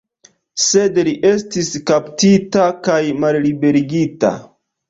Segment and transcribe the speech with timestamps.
[0.67, 4.37] Sed li estis kaptita kaj malliberigita.